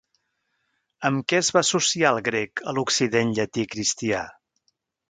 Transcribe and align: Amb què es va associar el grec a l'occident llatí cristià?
Amb 1.09 1.27
què 1.33 1.37
es 1.41 1.51
va 1.57 1.63
associar 1.67 2.15
el 2.15 2.23
grec 2.31 2.65
a 2.73 2.77
l'occident 2.79 3.39
llatí 3.41 3.71
cristià? 3.77 4.27